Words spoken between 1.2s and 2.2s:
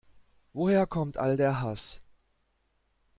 der Hass?